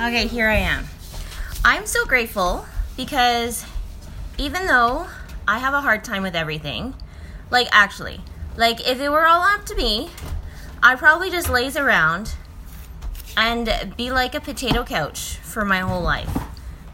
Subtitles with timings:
[0.00, 0.86] Okay, here I am.
[1.62, 2.64] I'm so grateful
[2.96, 3.66] because
[4.38, 5.08] even though
[5.46, 6.94] I have a hard time with everything,
[7.50, 8.22] like actually,
[8.56, 10.08] like if it were all up to me,
[10.82, 12.32] I'd probably just laze around
[13.36, 16.34] and be like a potato couch for my whole life.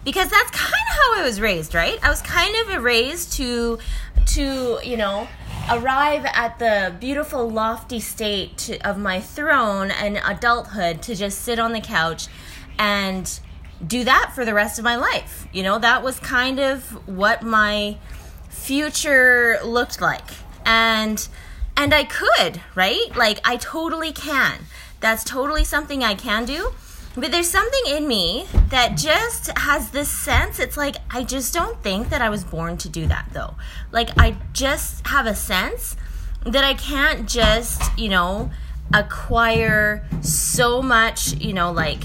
[0.02, 2.00] Because that's kind of how I was raised, right?
[2.02, 3.78] I was kind of raised to
[4.34, 5.28] to, you know,
[5.70, 11.72] arrive at the beautiful lofty state of my throne and adulthood to just sit on
[11.72, 12.26] the couch
[12.78, 13.40] and
[13.86, 15.46] do that for the rest of my life.
[15.52, 17.98] You know, that was kind of what my
[18.48, 20.30] future looked like.
[20.64, 21.26] And
[21.76, 23.14] and I could, right?
[23.14, 24.60] Like I totally can.
[25.00, 26.72] That's totally something I can do.
[27.14, 30.58] But there's something in me that just has this sense.
[30.58, 33.54] It's like I just don't think that I was born to do that though.
[33.92, 35.96] Like I just have a sense
[36.44, 38.50] that I can't just, you know,
[38.92, 42.04] acquire so much, you know, like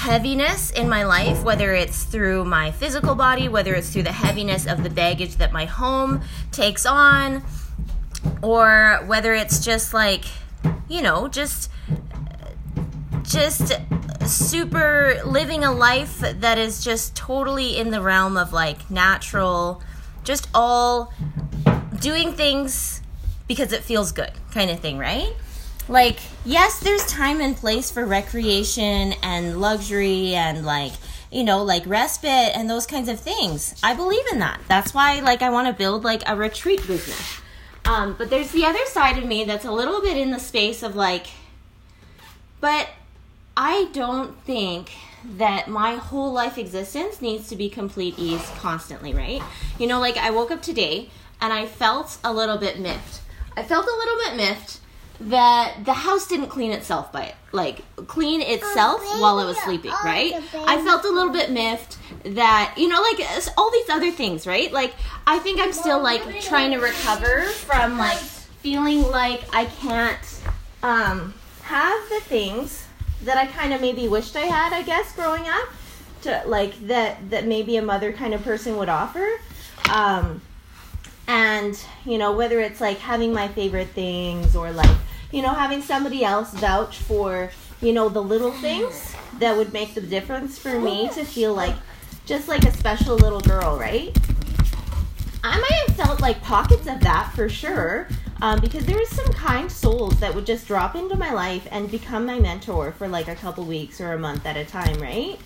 [0.00, 4.66] heaviness in my life, whether it's through my physical body, whether it's through the heaviness
[4.66, 7.42] of the baggage that my home takes on,
[8.40, 10.24] or whether it's just like,
[10.88, 11.70] you know, just
[13.24, 13.72] just
[14.26, 19.82] super living a life that is just totally in the realm of like natural,
[20.24, 21.12] just all
[22.00, 23.02] doing things
[23.46, 25.34] because it feels good kind of thing, right?
[25.90, 30.92] Like, yes, there's time and place for recreation and luxury and like,
[31.32, 33.74] you know, like respite and those kinds of things.
[33.82, 34.60] I believe in that.
[34.68, 37.40] That's why like I want to build like a retreat business.
[37.84, 40.84] Um, but there's the other side of me that's a little bit in the space
[40.84, 41.26] of like,
[42.60, 42.90] but
[43.56, 44.92] I don't think
[45.24, 49.42] that my whole life existence needs to be complete ease constantly, right?
[49.76, 51.10] You know, like I woke up today
[51.40, 53.22] and I felt a little bit miffed.
[53.56, 54.78] I felt a little bit miffed
[55.20, 59.92] that the house didn't clean itself by it, like clean itself while I was sleeping,
[60.02, 60.32] right?
[60.54, 63.20] I felt a little bit miffed that you know, like
[63.58, 64.72] all these other things, right?
[64.72, 64.94] Like
[65.26, 70.42] I think I'm still like trying to recover from like feeling like I can't
[70.82, 72.86] um, have the things
[73.24, 75.68] that I kind of maybe wished I had, I guess, growing up,
[76.22, 79.26] to like that that maybe a mother kind of person would offer.
[79.92, 80.40] Um,
[81.26, 84.90] and you know whether it's like having my favorite things or like
[85.30, 89.94] you know having somebody else vouch for you know the little things that would make
[89.94, 91.74] the difference for me to feel like
[92.26, 94.16] just like a special little girl right?
[95.42, 98.08] I might have felt like pockets of that for sure
[98.42, 101.90] um, because there was some kind souls that would just drop into my life and
[101.90, 105.38] become my mentor for like a couple weeks or a month at a time right?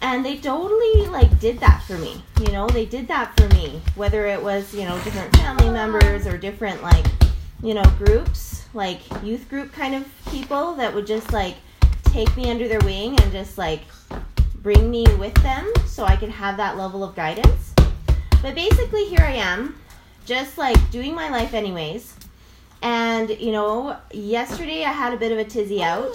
[0.00, 2.66] And they totally like did that for me you know?
[2.66, 6.82] They did that for me whether it was you know different family members or different
[6.82, 7.06] like
[7.62, 11.56] you know groups like youth group kind of people that would just like
[12.04, 13.82] take me under their wing and just like
[14.56, 17.74] bring me with them so i could have that level of guidance.
[18.42, 19.78] But basically here i am
[20.24, 22.14] just like doing my life anyways.
[22.82, 26.12] And you know yesterday i had a bit of a tizzy out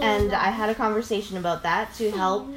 [0.00, 2.48] and i had a conversation about that to help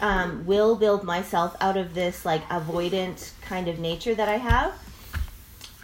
[0.00, 4.74] um, will build myself out of this like avoidant kind of nature that I have,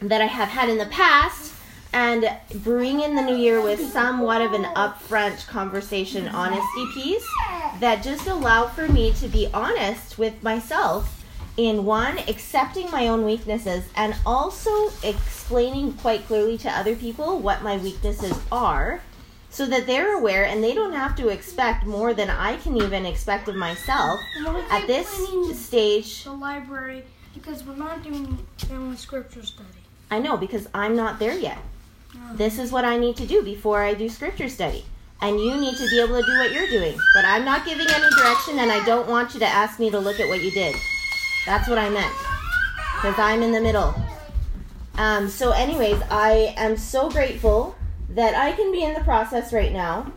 [0.00, 1.52] that I have had in the past,
[1.96, 7.26] and bring in the new year with somewhat of an upfront conversation honesty piece
[7.80, 11.24] that just allow for me to be honest with myself
[11.56, 17.62] in one accepting my own weaknesses and also explaining quite clearly to other people what
[17.62, 19.00] my weaknesses are
[19.48, 23.06] so that they're aware and they don't have to expect more than I can even
[23.06, 24.20] expect of myself
[24.70, 25.08] at this
[25.58, 26.24] stage.
[26.24, 29.68] The library because we're not doing family scripture study.
[30.10, 31.56] I know because I'm not there yet.
[32.34, 34.84] This is what I need to do before I do scripture study.
[35.22, 36.98] And you need to be able to do what you're doing.
[37.14, 39.98] But I'm not giving any direction and I don't want you to ask me to
[39.98, 40.76] look at what you did.
[41.46, 42.14] That's what I meant.
[42.96, 43.94] Because I'm in the middle.
[44.98, 47.76] Um, so, anyways, I am so grateful
[48.10, 50.12] that I can be in the process right now.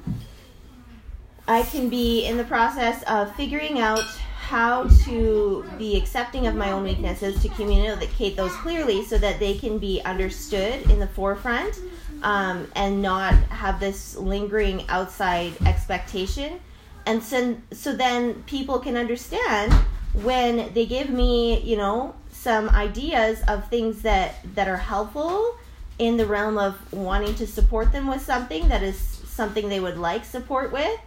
[1.48, 4.04] I can be in the process of figuring out
[4.50, 9.56] how to be accepting of my own weaknesses to communicate those clearly so that they
[9.56, 11.80] can be understood in the forefront
[12.24, 16.60] um, and not have this lingering outside expectation.
[17.06, 19.72] And so, so then people can understand
[20.14, 25.60] when they give me, you know, some ideas of things that, that are helpful
[26.00, 30.00] in the realm of wanting to support them with something that is something they would
[30.00, 31.00] like support with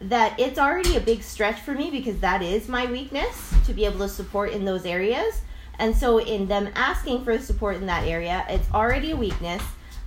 [0.00, 3.84] that it's already a big stretch for me because that is my weakness to be
[3.84, 5.40] able to support in those areas
[5.78, 9.62] and so in them asking for support in that area it's already a weakness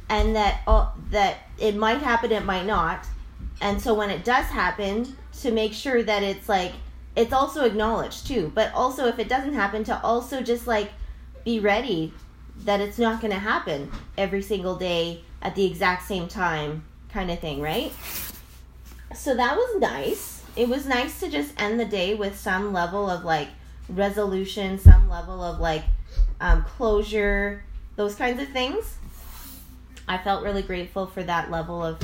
[0.09, 3.05] and that uh, that it might happen it might not
[3.61, 6.73] and so when it does happen to make sure that it's like
[7.15, 8.51] it's also acknowledged too.
[8.53, 10.91] But also if it doesn't happen to also just like
[11.43, 12.13] be ready
[12.63, 17.31] that it's not going to happen every single day at the exact same time kind
[17.31, 17.91] of thing, right?
[19.15, 20.43] So that was nice.
[20.55, 23.49] It was nice to just end the day with some level of like
[23.89, 25.83] resolution, some level of like
[26.39, 27.63] um, closure,
[27.95, 28.97] those kinds of things.
[30.07, 31.99] I felt really grateful for that level of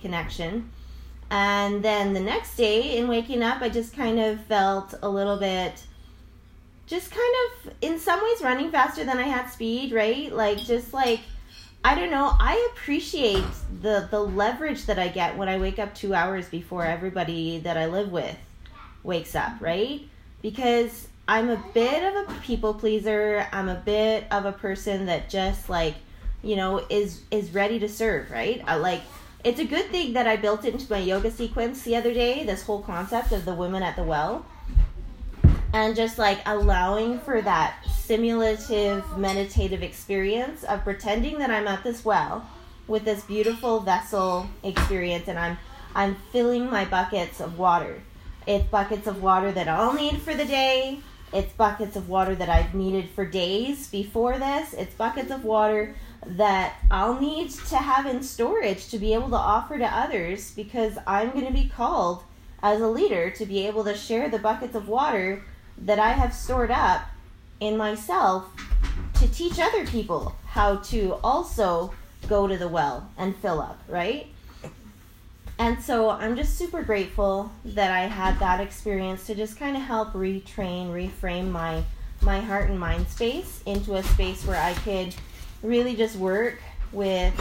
[0.00, 0.70] connection.
[1.30, 5.36] And then the next day, in waking up, I just kind of felt a little
[5.36, 5.82] bit,
[6.86, 10.32] just kind of, in some ways, running faster than I had speed, right?
[10.32, 11.20] Like, just like,
[11.84, 12.32] I don't know.
[12.38, 13.44] I appreciate
[13.80, 17.76] the the leverage that I get when I wake up two hours before everybody that
[17.76, 18.36] I live with
[19.02, 20.02] wakes up, right?
[20.42, 23.46] Because I'm a bit of a people pleaser.
[23.52, 25.94] I'm a bit of a person that just like,
[26.42, 28.62] you know, is is ready to serve, right?
[28.66, 29.02] I like
[29.44, 32.64] it's a good thing that I built into my yoga sequence the other day, this
[32.64, 34.44] whole concept of the women at the well.
[35.72, 42.04] And just like allowing for that simulative meditative experience of pretending that I'm at this
[42.04, 42.48] well
[42.86, 45.58] with this beautiful vessel experience and I'm
[45.94, 48.02] I'm filling my buckets of water.
[48.46, 51.00] It's buckets of water that I'll need for the day.
[51.32, 54.72] It's buckets of water that I've needed for days before this.
[54.74, 59.36] It's buckets of water that I'll need to have in storage to be able to
[59.36, 62.22] offer to others because I'm going to be called
[62.62, 65.42] as a leader to be able to share the buckets of water
[65.78, 67.02] that I have stored up
[67.60, 68.44] in myself
[69.14, 71.92] to teach other people how to also
[72.28, 74.26] go to the well and fill up, right?
[75.58, 79.82] And so I'm just super grateful that I had that experience to just kind of
[79.82, 81.82] help retrain, reframe my
[82.22, 85.14] my heart and mind space into a space where I could
[85.62, 86.58] really just work
[86.92, 87.34] with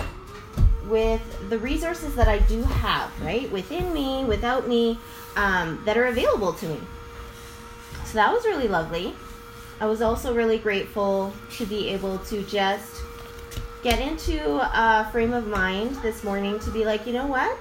[0.87, 3.51] with the resources that I do have, right?
[3.51, 4.99] Within me, without me,
[5.35, 6.77] um, that are available to me.
[8.15, 9.13] So that was really lovely.
[9.81, 13.01] I was also really grateful to be able to just
[13.83, 17.57] get into a frame of mind this morning to be like, you know what?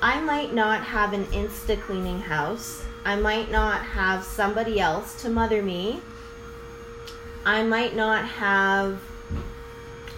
[0.00, 2.82] I might not have an insta cleaning house.
[3.04, 6.00] I might not have somebody else to mother me.
[7.44, 8.98] I might not have,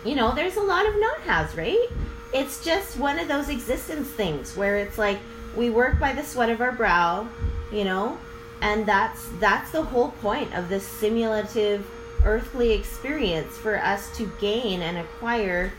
[0.04, 1.88] you know, there's a lot of not has, right?
[2.32, 5.18] It's just one of those existence things where it's like
[5.56, 7.26] we work by the sweat of our brow,
[7.72, 8.16] you know,
[8.64, 11.86] and that's that's the whole point of this simulative
[12.24, 15.70] earthly experience for us to gain and acquire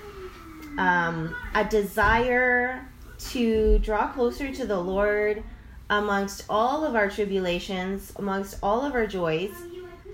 [0.78, 2.88] um, a desire
[3.18, 5.44] to draw closer to the Lord
[5.90, 9.54] amongst all of our tribulations, amongst all of our joys,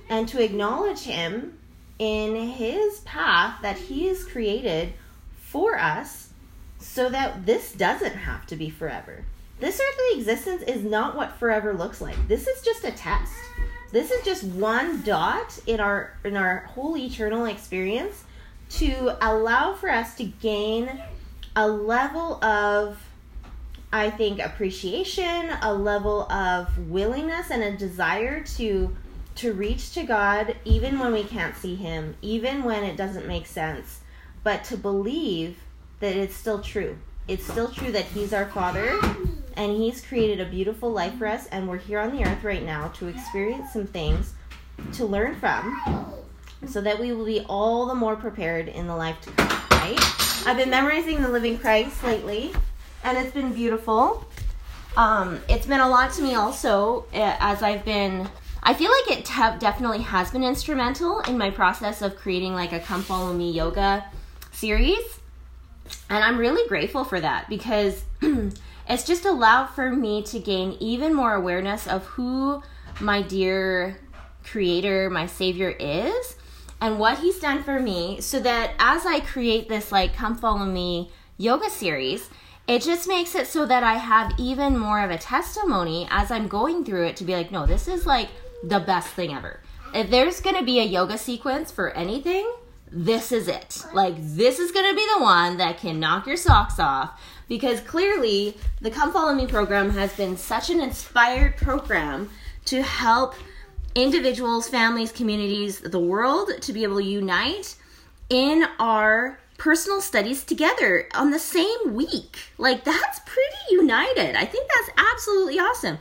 [0.09, 1.57] and to acknowledge Him
[1.99, 4.93] in His path that He has created
[5.41, 6.29] for us
[6.79, 9.25] so that this doesn't have to be forever.
[9.61, 12.15] This earthly existence is not what forever looks like.
[12.27, 13.31] This is just a test.
[13.91, 18.23] This is just one dot in our in our whole eternal experience
[18.71, 20.89] to allow for us to gain
[21.55, 22.97] a level of
[23.93, 28.97] I think appreciation, a level of willingness and a desire to
[29.35, 33.45] to reach to God even when we can't see him, even when it doesn't make
[33.45, 33.99] sense,
[34.43, 35.59] but to believe
[35.99, 36.97] that it's still true.
[37.27, 38.99] It's still true that he's our father
[39.55, 42.63] and he's created a beautiful life for us and we're here on the earth right
[42.63, 44.33] now to experience some things
[44.93, 46.13] to learn from
[46.67, 49.99] so that we will be all the more prepared in the life to come, right?
[50.45, 52.53] I've been memorizing the living Christ lately
[53.03, 54.25] and it's been beautiful.
[54.97, 58.29] Um, it's been a lot to me also eh, as I've been.
[58.63, 62.73] I feel like it te- definitely has been instrumental in my process of creating like
[62.73, 64.05] a Come Follow Me yoga
[64.51, 65.19] series.
[66.09, 68.03] And I'm really grateful for that because
[68.89, 72.61] it's just allowed for me to gain even more awareness of who
[72.99, 73.99] my dear
[74.43, 76.35] creator, my savior is
[76.81, 80.65] and what he's done for me so that as I create this like Come Follow
[80.65, 82.29] Me yoga series,
[82.67, 86.47] it just makes it so that I have even more of a testimony as I'm
[86.47, 88.29] going through it to be like, no, this is like
[88.63, 89.61] the best thing ever.
[89.93, 92.51] If there's gonna be a yoga sequence for anything,
[92.91, 93.85] this is it.
[93.93, 97.19] Like, this is gonna be the one that can knock your socks off
[97.51, 102.29] because clearly the Come Follow Me program has been such an inspired program
[102.63, 103.35] to help
[103.93, 107.75] individuals, families, communities, the world to be able to unite
[108.29, 112.37] in our personal studies together on the same week.
[112.57, 114.37] Like that's pretty united.
[114.37, 115.97] I think that's absolutely awesome.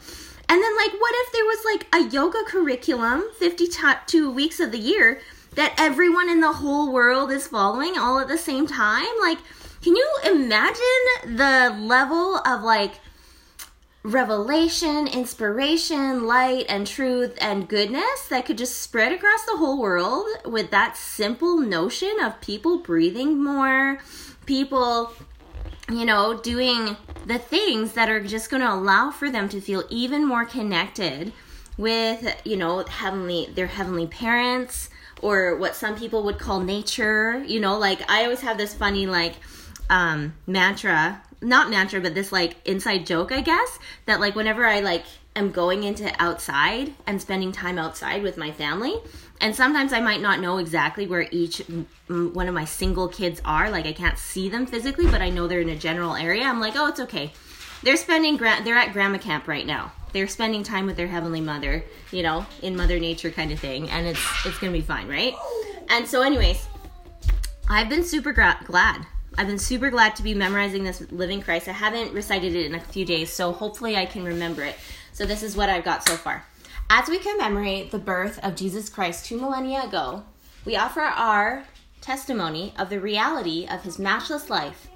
[0.49, 4.79] And then like what if there was like a yoga curriculum 52 weeks of the
[4.79, 5.21] year
[5.57, 9.09] that everyone in the whole world is following all at the same time?
[9.21, 9.39] Like
[9.83, 13.01] can you imagine the level of like
[14.03, 20.27] revelation, inspiration, light, and truth and goodness that could just spread across the whole world
[20.45, 23.99] with that simple notion of people breathing more,
[24.47, 25.13] people,
[25.91, 26.97] you know, doing
[27.27, 31.33] the things that are just going to allow for them to feel even more connected
[31.77, 34.91] with, you know, heavenly, their heavenly parents
[35.23, 39.07] or what some people would call nature, you know, like I always have this funny,
[39.07, 39.35] like,
[39.91, 44.81] um, mantra not mantra, but this like inside joke, I guess, that like whenever I
[44.81, 45.05] like
[45.37, 48.95] am going into outside and spending time outside with my family,
[49.41, 51.63] and sometimes I might not know exactly where each
[52.09, 53.71] one of my single kids are.
[53.71, 56.45] Like I can't see them physically, but I know they're in a general area.
[56.45, 57.33] I'm like, oh, it's okay.
[57.83, 59.93] They're spending gra- they're at grandma camp right now.
[60.13, 63.89] They're spending time with their heavenly mother, you know, in Mother Nature kind of thing,
[63.89, 65.35] and it's it's gonna be fine, right?
[65.89, 66.69] And so, anyways,
[67.69, 69.07] I've been super gra- glad
[69.41, 71.67] I've been super glad to be memorizing this Living Christ.
[71.67, 74.77] I haven't recited it in a few days, so hopefully I can remember it.
[75.15, 76.45] So this is what I've got so far.
[76.91, 80.25] As we commemorate the birth of Jesus Christ two millennia ago,
[80.67, 81.65] we offer our
[82.03, 84.89] testimony of the reality of his matchless life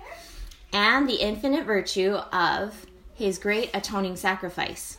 [0.75, 2.85] and the infinite virtue of
[3.15, 4.99] his great atoning sacrifice.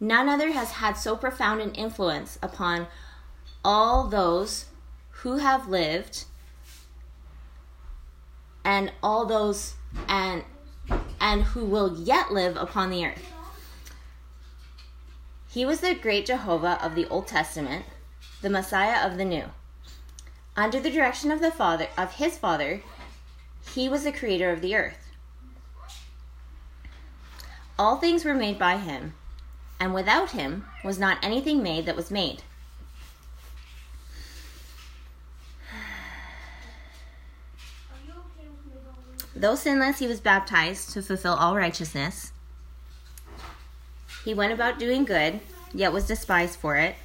[0.00, 2.88] None other has had so profound an influence upon
[3.64, 4.64] all those
[5.10, 6.24] who have lived
[8.66, 9.74] and all those
[10.08, 10.42] and
[11.20, 13.32] and who will yet live upon the earth.
[15.48, 17.86] He was the great Jehovah of the Old Testament,
[18.42, 19.44] the Messiah of the New.
[20.56, 22.82] Under the direction of the Father of his Father,
[23.72, 25.12] he was the creator of the earth.
[27.78, 29.14] All things were made by him,
[29.78, 32.42] and without him was not anything made that was made.
[39.38, 42.32] Though sinless, he was baptized to fulfill all righteousness.
[44.24, 45.40] He went about doing good,
[45.74, 46.96] yet was despised for it.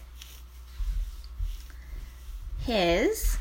[2.66, 3.38] His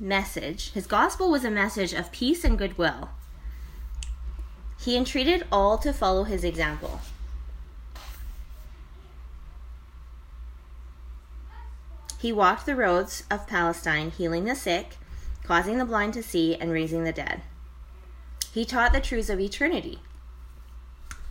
[0.00, 3.10] message, his gospel was a message of peace and goodwill.
[4.80, 7.00] He entreated all to follow his example.
[12.18, 14.96] He walked the roads of Palestine, healing the sick,
[15.44, 17.42] causing the blind to see, and raising the dead.
[18.56, 19.98] He taught the truths of eternity,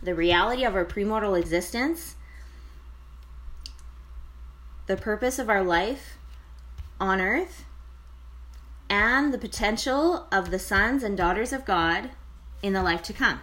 [0.00, 2.14] the reality of our premortal existence,
[4.86, 6.18] the purpose of our life
[7.00, 7.64] on earth,
[8.88, 12.10] and the potential of the sons and daughters of God
[12.62, 13.40] in the life to come.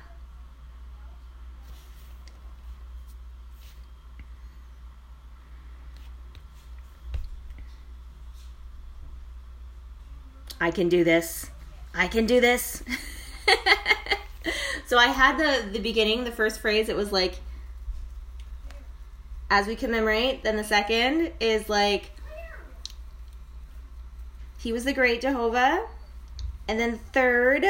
[10.61, 11.51] I can do this.
[11.93, 12.81] I can do this.
[14.85, 16.89] so I had the the beginning, the first phrase.
[16.89, 17.39] It was like,
[19.49, 20.43] as we commemorate.
[20.43, 22.11] Then the second is like,
[24.57, 25.85] he was the great Jehovah,
[26.67, 27.65] and then third.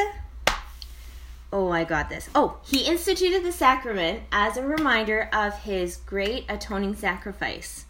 [1.52, 2.30] Oh, I got this.
[2.34, 7.86] Oh, he instituted the sacrament as a reminder of his great atoning sacrifice.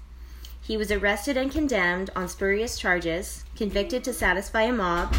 [0.60, 5.16] He was arrested and condemned on spurious charges, convicted to satisfy a mob,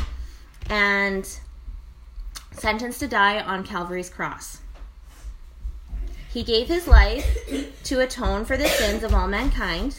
[0.68, 1.28] and
[2.56, 4.60] sentenced to die on Calvary's cross.
[6.32, 7.38] He gave his life
[7.84, 9.96] to atone for the sins of all mankind.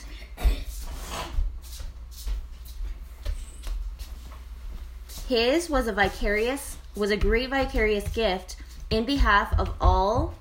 [5.27, 8.55] His was a vicarious was a great vicarious gift
[8.89, 10.35] in behalf of all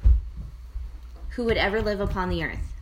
[1.30, 2.73] who would ever live upon the earth.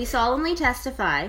[0.00, 1.28] We solemnly testify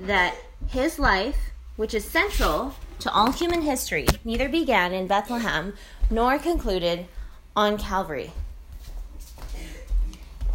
[0.00, 0.34] that
[0.68, 5.74] his life, which is central to all human history, neither began in Bethlehem
[6.08, 7.04] nor concluded
[7.54, 8.32] on Calvary.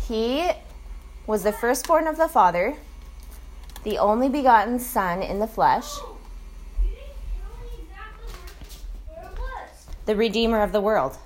[0.07, 0.49] He
[1.27, 2.75] was the firstborn of the Father,
[3.83, 5.85] the only begotten Son in the flesh,
[10.07, 11.19] the Redeemer of the world.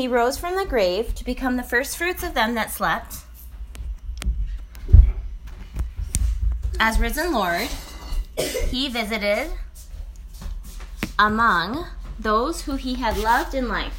[0.00, 3.16] He rose from the grave to become the first fruits of them that slept.
[6.78, 7.68] As risen Lord,
[8.70, 9.50] he visited
[11.18, 11.84] among
[12.18, 13.92] those who he had loved in life.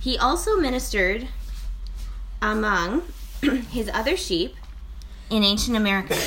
[0.00, 1.28] He also ministered
[2.40, 3.04] among
[3.70, 4.56] his other sheep
[5.30, 6.18] in ancient America.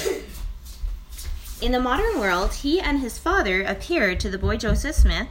[1.62, 5.28] In the modern world, he and his father appeared to the boy Joseph Smith,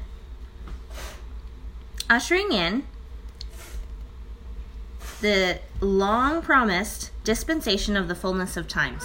[2.10, 2.84] ushering in
[5.20, 9.04] the long promised dispensation of the fullness of times.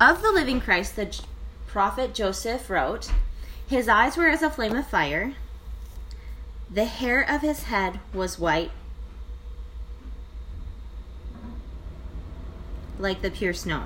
[0.00, 1.18] Of the living Christ, the
[1.66, 3.10] prophet Joseph wrote,
[3.66, 5.34] His eyes were as a flame of fire,
[6.70, 8.72] the hair of his head was white,
[12.98, 13.84] like the pure snow.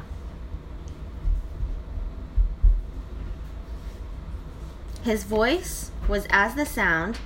[5.02, 7.18] His voice was as the sound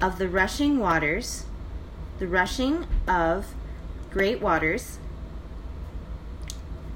[0.00, 1.44] of the rushing waters,
[2.20, 3.54] the rushing of
[4.10, 4.98] great waters,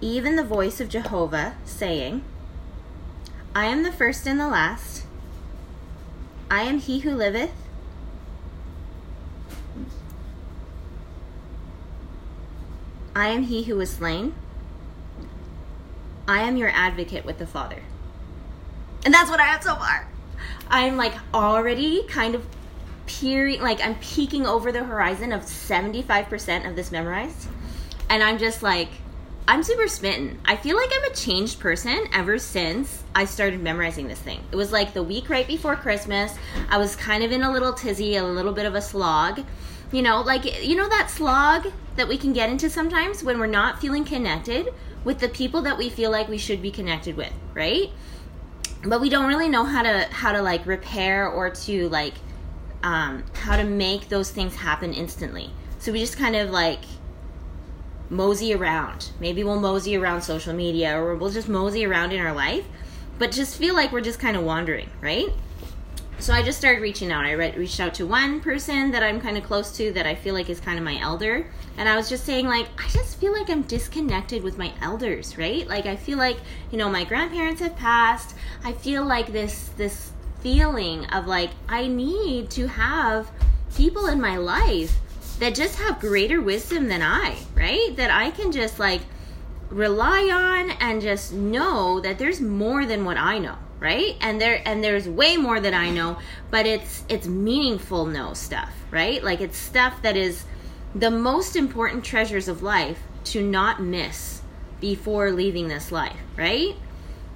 [0.03, 2.23] even the voice of Jehovah, saying,
[3.55, 5.07] I am the first and the last.
[6.51, 7.53] I am he who liveth.
[13.17, 14.35] I am he who was slain.
[16.29, 17.83] I am your advocate with the Father.
[19.07, 20.07] And that's what I have so far.
[20.69, 22.47] I'm like already kind of
[23.07, 27.49] peering, like I'm peeking over the horizon of 75% of this memorized.
[28.09, 28.89] And I'm just like,
[29.47, 30.41] I'm super smitten.
[30.47, 34.43] I feel like I'm a changed person ever since I started memorizing this thing.
[34.51, 36.35] It was like the week right before Christmas.
[36.71, 39.43] I was kind of in a little tizzy, a little bit of a slog.
[39.93, 43.47] You know, like, you know that slog that we can get into sometimes when we're
[43.47, 44.73] not feeling connected
[45.05, 47.91] with the people that we feel like we should be connected with, right?
[48.83, 52.15] But we don't really know how to how to like repair or to like
[52.85, 55.51] um, how to make those things happen instantly.
[55.79, 56.81] So we just kind of like
[58.11, 59.11] mosey around.
[59.19, 62.67] Maybe we'll mosey around social media or we'll just mosey around in our life,
[63.19, 65.31] but just feel like we're just kind of wandering, right?
[66.19, 67.25] So I just started reaching out.
[67.25, 70.15] I re- reached out to one person that I'm kind of close to that I
[70.15, 71.51] feel like is kind of my elder.
[71.77, 75.37] And I was just saying, like, I just feel like I'm disconnected with my elders,
[75.37, 75.67] right?
[75.67, 76.37] Like, I feel like,
[76.71, 78.37] you know, my grandparents have passed.
[78.63, 80.13] I feel like this, this
[80.45, 83.31] feeling of like, I need to have
[83.75, 84.95] people in my life
[85.41, 87.97] that just have greater wisdom than I, right?
[87.97, 89.01] That I can just like
[89.71, 94.17] rely on and just know that there's more than what I know, right?
[94.21, 96.19] And there and there's way more that I know,
[96.51, 99.25] but it's it's meaningful know stuff, right?
[99.25, 100.45] Like it's stuff that is
[100.95, 104.43] the most important treasures of life to not miss
[104.81, 106.77] before leaving this life, right?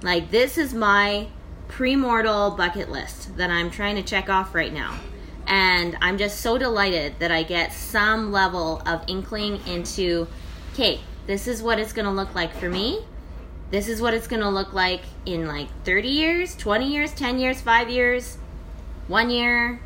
[0.03, 1.29] Like this is my
[1.69, 4.99] premortal bucket list that I'm trying to check off right now.
[5.47, 10.27] And I'm just so delighted that I get some level of inkling into,
[10.73, 13.05] okay, this is what it's going to look like for me.
[13.71, 17.39] This is what it's going to look like in like 30 years, 20 years, 10
[17.39, 18.39] years, 5 years,
[19.09, 19.81] 1 year.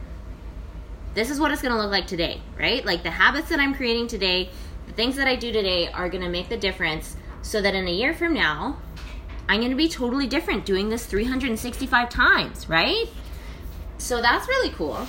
[1.14, 2.84] This is what it's going to look like today, right?
[2.84, 4.50] Like the habits that I'm creating today,
[4.86, 7.86] the things that I do today are going to make the difference so that in
[7.86, 8.78] a year from now,
[9.48, 13.06] I'm going to be totally different doing this 365 times, right?
[13.98, 15.06] So that's really cool.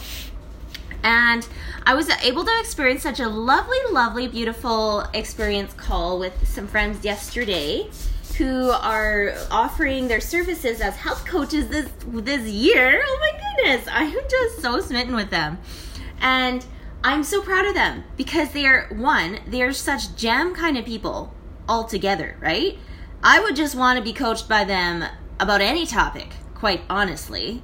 [1.03, 1.47] And
[1.85, 7.03] I was able to experience such a lovely, lovely, beautiful experience call with some friends
[7.03, 7.89] yesterday
[8.37, 13.03] who are offering their services as health coaches this this year.
[13.05, 15.59] Oh my goodness, I am just so smitten with them.
[16.21, 16.65] And
[17.03, 21.33] I'm so proud of them because they are one, they're such gem kind of people
[21.67, 22.77] altogether, right?
[23.25, 25.05] I would just want to be coached by them
[25.39, 27.63] about any topic, quite honestly.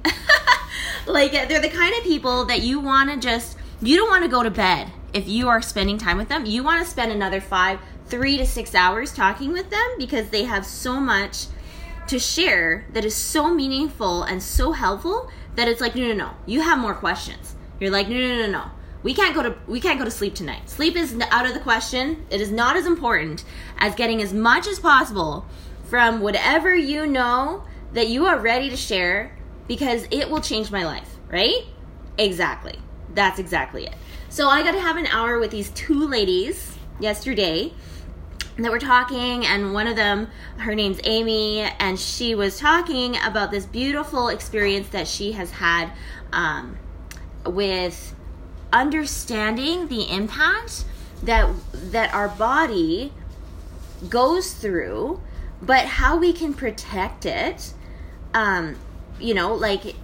[1.06, 4.30] like they're the kind of people that you want to just you don't want to
[4.30, 6.46] go to bed if you are spending time with them.
[6.46, 10.44] You want to spend another 5 3 to 6 hours talking with them because they
[10.44, 11.46] have so much
[12.06, 16.30] to share that is so meaningful and so helpful that it's like no no no,
[16.46, 17.54] you have more questions.
[17.78, 18.70] You're like no no no no.
[19.02, 20.68] We can't go to we can't go to sleep tonight.
[20.68, 22.26] Sleep is out of the question.
[22.30, 23.44] It is not as important
[23.78, 25.46] as getting as much as possible
[25.84, 29.36] from whatever you know that you are ready to share
[29.66, 31.64] because it will change my life, right?
[32.18, 32.78] Exactly.
[33.14, 33.94] That's exactly it.
[34.28, 37.72] So I got to have an hour with these two ladies yesterday
[38.58, 43.50] that were talking and one of them her name's amy and she was talking about
[43.50, 45.90] this beautiful experience that she has had
[46.32, 46.76] um,
[47.46, 48.14] with
[48.72, 50.84] understanding the impact
[51.22, 53.12] that that our body
[54.08, 55.20] goes through
[55.60, 57.74] but how we can protect it
[58.34, 58.76] um,
[59.18, 59.94] you know like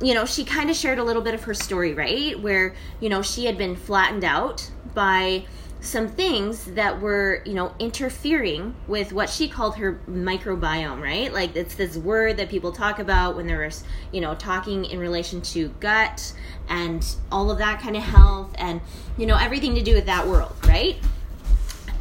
[0.00, 2.38] you know she kind of shared a little bit of her story right?
[2.40, 5.44] Where you know she had been flattened out by
[5.80, 11.32] some things that were you know interfering with what she called her microbiome right?
[11.32, 13.70] Like it's this word that people talk about when they're
[14.12, 16.32] you know talking in relation to gut
[16.68, 18.80] and all of that kind of health and
[19.16, 20.96] you know everything to do with that world right?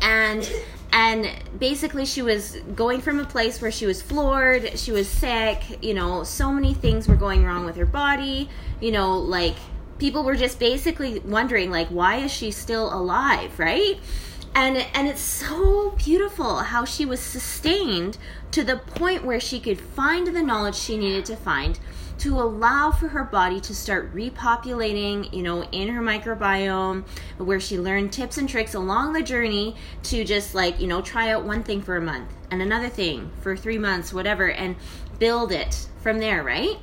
[0.02, 0.50] And
[0.92, 5.84] and basically she was going from a place where she was floored she was sick
[5.84, 9.56] you know so many things were going wrong with her body you know like
[10.00, 14.00] people were just basically wondering like why is she still alive, right?
[14.56, 18.18] And and it's so beautiful how she was sustained
[18.52, 21.80] to the point where she could find the knowledge she needed to find
[22.20, 27.06] to allow for her body to start repopulating, you know, in her microbiome,
[27.38, 31.30] where she learned tips and tricks along the journey to just like, you know, try
[31.30, 34.76] out one thing for a month and another thing for three months, whatever, and
[35.20, 36.78] build it from there, right?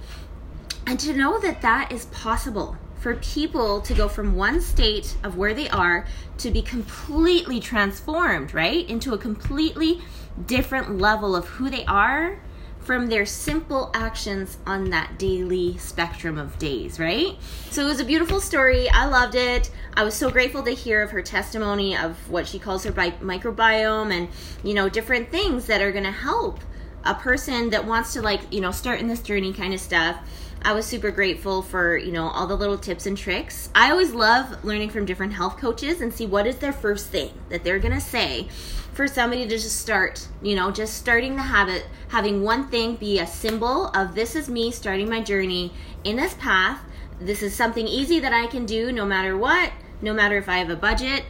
[0.87, 5.36] And to know that that is possible for people to go from one state of
[5.36, 6.06] where they are
[6.38, 8.88] to be completely transformed, right?
[8.88, 10.00] Into a completely
[10.46, 12.40] different level of who they are
[12.78, 17.36] from their simple actions on that daily spectrum of days, right?
[17.70, 18.88] So it was a beautiful story.
[18.88, 19.70] I loved it.
[19.92, 24.14] I was so grateful to hear of her testimony of what she calls her microbiome
[24.14, 24.28] and,
[24.62, 26.58] you know, different things that are going to help
[27.04, 30.16] a person that wants to, like, you know, start in this journey kind of stuff.
[30.64, 33.68] I was super grateful for, you know, all the little tips and tricks.
[33.74, 37.33] I always love learning from different health coaches and see what is their first thing
[37.50, 38.48] that they're going to say
[38.94, 43.18] for somebody to just start, you know, just starting the habit, having one thing be
[43.18, 45.70] a symbol of this is me starting my journey
[46.03, 46.81] in this path.
[47.20, 50.57] This is something easy that I can do no matter what, no matter if I
[50.59, 51.24] have a budget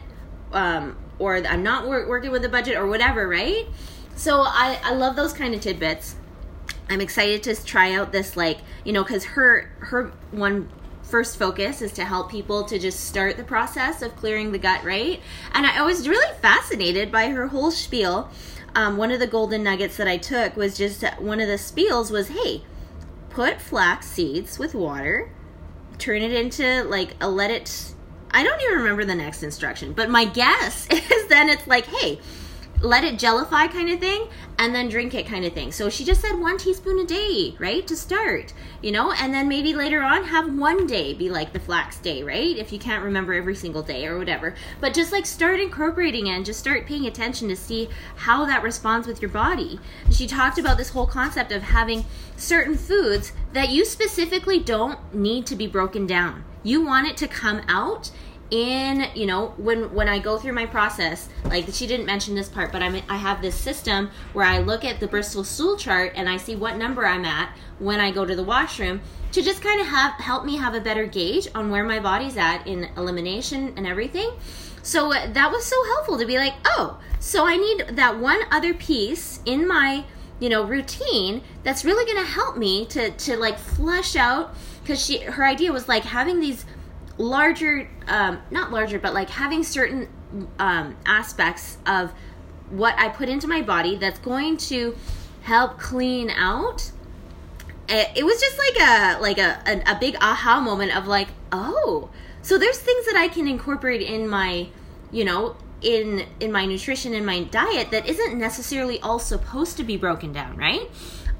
[0.53, 3.67] um, or I'm not wor- working with a budget or whatever, right?
[4.15, 6.15] So I, I love those kind of tidbits.
[6.89, 10.69] I'm excited to try out this like, you know, cuz her her one
[11.05, 14.83] first focus is to help people to just start the process of clearing the gut,
[14.83, 15.21] right?
[15.53, 18.29] And I was really fascinated by her whole spiel.
[18.75, 22.11] Um, one of the golden nuggets that I took was just one of the spiels
[22.11, 22.63] was, hey,
[23.29, 25.29] put flax seeds with water,
[25.97, 27.93] turn it into like a let it.
[28.31, 32.19] I don't even remember the next instruction, but my guess is then it's like, hey,
[32.81, 35.71] let it jellify kind of thing and then drink it kind of thing.
[35.71, 37.85] So she just said one teaspoon a day, right?
[37.87, 41.59] To start, you know, and then maybe later on have one day be like the
[41.59, 42.57] flax day, right?
[42.57, 44.55] If you can't remember every single day or whatever.
[44.79, 48.63] But just like start incorporating it and just start paying attention to see how that
[48.63, 49.79] responds with your body.
[50.11, 52.05] She talked about this whole concept of having
[52.37, 56.43] certain foods that you specifically don't need to be broken down.
[56.63, 58.11] You want it to come out
[58.51, 62.47] in you know when when i go through my process like she didn't mention this
[62.47, 66.11] part but i'm i have this system where i look at the bristol stool chart
[66.15, 69.01] and i see what number i'm at when i go to the washroom
[69.35, 72.37] to just kind of have help me have a better gauge on where my body's
[72.37, 74.31] at in elimination and everything.
[74.81, 78.39] So uh, that was so helpful to be like oh so i need that one
[78.51, 80.05] other piece in my
[80.39, 85.03] you know routine that's really going to help me to to like flush out because
[85.03, 86.65] she her idea was like having these
[87.17, 90.07] larger um, not larger but like having certain
[90.59, 92.11] um, aspects of
[92.69, 94.95] what i put into my body that's going to
[95.45, 96.91] help clean out.
[97.87, 101.27] It, it was just like a like a, a, a big aha moment of like
[101.51, 102.09] oh
[102.41, 104.67] so there's things that i can incorporate in my
[105.11, 109.83] you know in in my nutrition in my diet that isn't necessarily all supposed to
[109.83, 110.89] be broken down right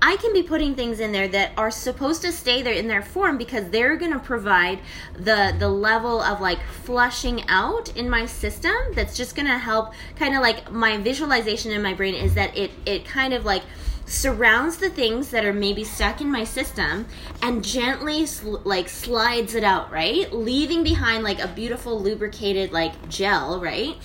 [0.01, 3.01] I can be putting things in there that are supposed to stay there in their
[3.01, 4.79] form because they're going to provide
[5.17, 9.93] the the level of like flushing out in my system that's just going to help
[10.15, 13.63] kind of like my visualization in my brain is that it it kind of like
[14.05, 17.07] surrounds the things that are maybe stuck in my system
[17.41, 20.31] and gently sl- like slides it out right?
[20.31, 23.95] Leaving behind like a beautiful lubricated like gel right?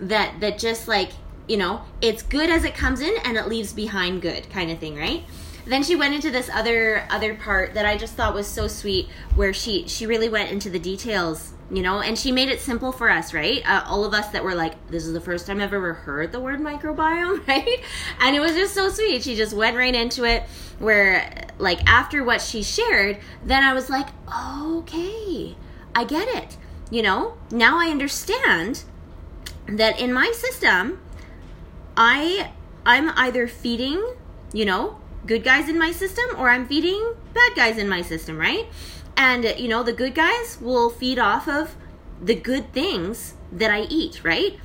[0.00, 1.10] That that just like
[1.48, 4.78] you know it's good as it comes in and it leaves behind good kind of
[4.78, 5.24] thing right
[5.66, 9.08] then she went into this other other part that I just thought was so sweet,
[9.34, 12.92] where she she really went into the details, you know, and she made it simple
[12.92, 13.62] for us, right?
[13.68, 16.32] Uh, all of us that were like, this is the first time I've ever heard
[16.32, 17.84] the word microbiome, right?
[18.20, 19.22] And it was just so sweet.
[19.22, 20.44] She just went right into it.
[20.78, 25.56] Where like after what she shared, then I was like, okay,
[25.94, 26.56] I get it.
[26.90, 28.84] You know, now I understand
[29.66, 31.00] that in my system,
[31.96, 32.52] I
[32.84, 34.14] I'm either feeding,
[34.52, 34.99] you know,
[35.30, 38.66] good guys in my system or I'm feeding bad guys in my system, right?
[39.16, 41.76] And you know, the good guys will feed off of
[42.20, 44.58] the good things that I eat, right?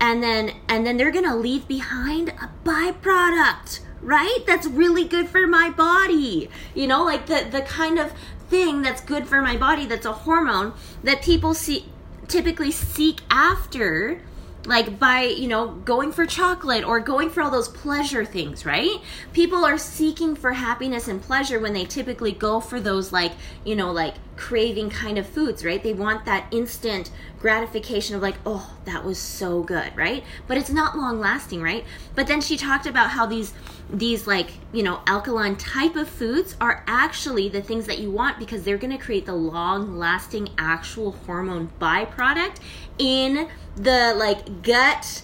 [0.00, 4.40] And then and then they're going to leave behind a byproduct, right?
[4.44, 6.50] That's really good for my body.
[6.74, 8.12] You know, like the the kind of
[8.50, 10.72] thing that's good for my body that's a hormone
[11.04, 11.86] that people see
[12.26, 14.20] typically seek after
[14.64, 19.00] like by you know going for chocolate or going for all those pleasure things right
[19.32, 23.32] people are seeking for happiness and pleasure when they typically go for those like
[23.64, 25.82] you know like craving kind of foods, right?
[25.82, 30.24] They want that instant gratification of like, oh, that was so good, right?
[30.46, 31.84] But it's not long lasting, right?
[32.14, 33.52] But then she talked about how these
[33.90, 38.38] these like, you know, alkaline type of foods are actually the things that you want
[38.38, 42.56] because they're going to create the long lasting actual hormone byproduct
[42.98, 45.22] in the like gut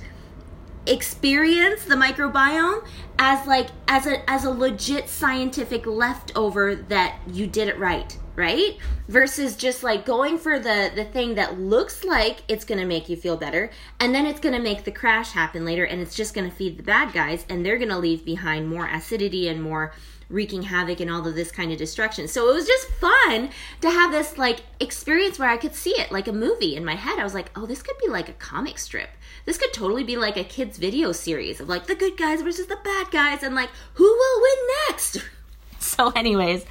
[0.87, 2.87] experience the microbiome
[3.19, 8.77] as like as a as a legit scientific leftover that you did it right right?
[9.09, 13.09] Versus just like going for the the thing that looks like it's going to make
[13.09, 16.15] you feel better and then it's going to make the crash happen later and it's
[16.15, 19.49] just going to feed the bad guys and they're going to leave behind more acidity
[19.49, 19.93] and more
[20.29, 22.29] wreaking havoc and all of this kind of destruction.
[22.29, 26.13] So it was just fun to have this like experience where I could see it
[26.13, 27.19] like a movie in my head.
[27.19, 29.11] I was like, "Oh, this could be like a comic strip.
[29.45, 32.67] This could totally be like a kids video series of like the good guys versus
[32.67, 35.19] the bad guys and like who will win next."
[35.81, 36.65] So anyways,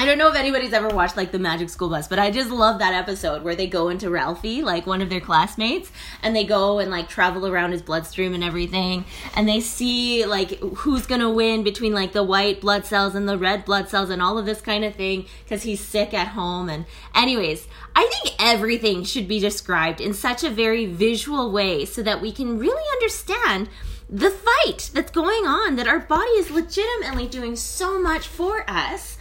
[0.00, 2.50] I don't know if anybody's ever watched like the Magic School Bus, but I just
[2.50, 6.42] love that episode where they go into Ralphie, like one of their classmates, and they
[6.42, 9.04] go and like travel around his bloodstream and everything,
[9.36, 13.36] and they see like who's gonna win between like the white blood cells and the
[13.36, 16.70] red blood cells and all of this kind of thing because he's sick at home.
[16.70, 22.02] And, anyways, I think everything should be described in such a very visual way so
[22.02, 23.68] that we can really understand
[24.08, 29.18] the fight that's going on, that our body is legitimately doing so much for us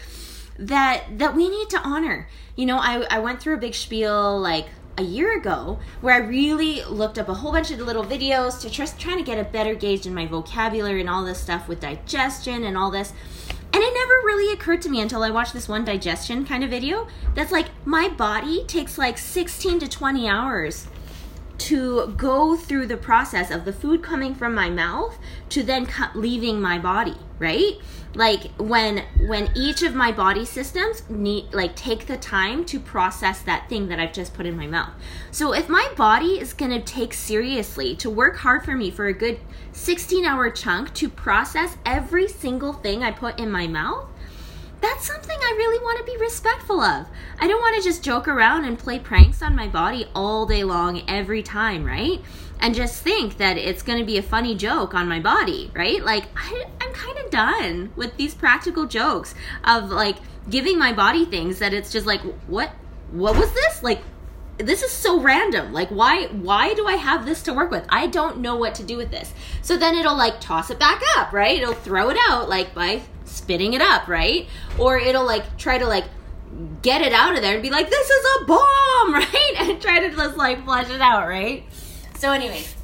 [0.59, 2.27] that that we need to honor.
[2.55, 4.67] You know, I I went through a big spiel like
[4.97, 8.69] a year ago where I really looked up a whole bunch of little videos to
[8.69, 11.79] just trying to get a better gauge in my vocabulary and all this stuff with
[11.79, 13.13] digestion and all this.
[13.71, 16.69] And it never really occurred to me until I watched this one digestion kind of
[16.69, 20.87] video that's like my body takes like 16 to 20 hours
[21.59, 25.17] to go through the process of the food coming from my mouth
[25.49, 27.73] to then leaving my body, right?
[28.19, 33.41] Like when when each of my body systems need like take the time to process
[33.43, 34.91] that thing that I've just put in my mouth.
[35.31, 39.07] So if my body is going to take seriously to work hard for me for
[39.07, 39.39] a good
[39.71, 44.05] 16 hour chunk to process every single thing I put in my mouth,
[44.81, 47.07] that's something I really want to be respectful of.
[47.39, 50.65] I don't want to just joke around and play pranks on my body all day
[50.65, 52.21] long every time, right?
[52.59, 56.03] And just think that it's going to be a funny joke on my body, right?
[56.03, 60.17] Like, I, I'm kind of done with these practical jokes of like
[60.49, 62.71] giving my body things that it's just like, what?
[63.11, 63.81] What was this?
[63.81, 64.01] Like,
[64.57, 68.05] this is so random like why why do i have this to work with i
[68.05, 71.31] don't know what to do with this so then it'll like toss it back up
[71.31, 74.47] right it'll throw it out like by spitting it up, right?
[74.77, 76.05] Or it'll like try to like
[76.81, 79.53] get it out of there and be like, this is a bomb, right?
[79.57, 81.63] And try to just like flush it out, right?
[82.19, 82.75] So, anyways,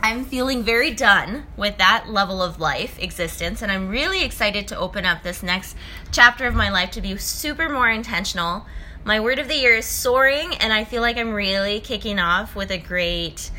[0.00, 4.78] I'm feeling very done with that level of life existence, and I'm really excited to
[4.78, 5.76] open up this next
[6.12, 8.64] chapter of my life to be super more intentional.
[9.02, 12.54] My word of the year is soaring, and I feel like I'm really kicking off
[12.54, 13.50] with a great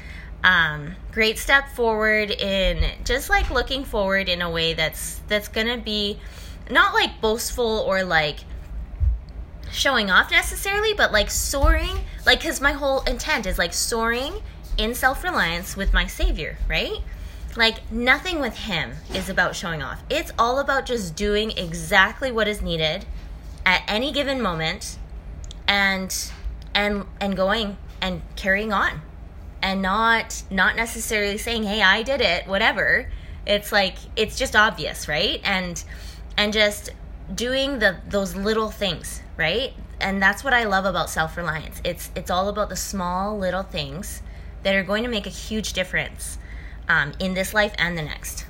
[0.46, 5.78] um, great step forward in just like looking forward in a way that's that's gonna
[5.78, 6.22] be
[6.70, 8.46] not like boastful or like
[9.74, 14.34] showing off necessarily but like soaring like because my whole intent is like soaring
[14.78, 16.98] in self-reliance with my savior right?
[17.56, 20.02] Like nothing with him is about showing off.
[20.10, 23.06] It's all about just doing exactly what is needed
[23.66, 24.98] at any given moment
[25.68, 26.32] and
[26.74, 29.02] and and going and carrying on.
[29.62, 33.12] And not not necessarily saying hey i did it whatever.
[33.46, 35.42] It's like it's just obvious right?
[35.44, 35.84] And
[36.38, 36.92] and just
[37.36, 39.74] doing the those little things right?
[40.00, 41.82] And that's what i love about self-reliance.
[41.84, 44.22] It's it's all about the small little things
[44.64, 46.38] that are going to make a huge difference
[46.88, 48.46] um, in this life and the next